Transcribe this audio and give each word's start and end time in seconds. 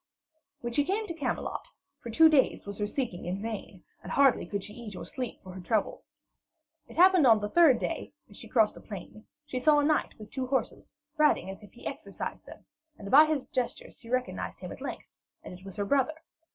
When 0.61 0.73
she 0.73 0.83
came 0.83 1.05
to 1.05 1.13
Camelot, 1.13 1.69
for 1.99 2.09
two 2.09 2.27
days 2.27 2.65
was 2.65 2.79
her 2.79 2.87
seeking 2.87 3.25
in 3.25 3.39
vain, 3.39 3.83
and 4.01 4.11
hardly 4.11 4.47
could 4.47 4.63
she 4.63 4.73
eat 4.73 4.95
or 4.95 5.05
sleep 5.05 5.39
for 5.43 5.51
her 5.53 5.61
trouble. 5.61 6.01
It 6.87 6.95
happened 6.95 7.25
that 7.25 7.29
on 7.29 7.39
the 7.39 7.49
third 7.49 7.77
day, 7.77 8.11
as 8.27 8.35
she 8.35 8.47
crossed 8.47 8.75
a 8.75 8.81
plain, 8.81 9.25
she 9.45 9.59
saw 9.59 9.77
a 9.77 9.83
knight 9.83 10.17
with 10.17 10.31
two 10.31 10.47
horses, 10.47 10.91
riding 11.17 11.51
as 11.51 11.61
if 11.61 11.73
he 11.73 11.85
exercised 11.85 12.47
them; 12.47 12.65
and 12.97 13.11
by 13.11 13.25
his 13.25 13.43
gestures 13.53 13.99
she 13.99 14.09
recognised 14.09 14.59
him 14.61 14.71
at 14.71 14.81
length, 14.81 15.15
and 15.43 15.53
it 15.59 15.63
was 15.63 15.75
her 15.75 15.85
brother. 15.85 16.15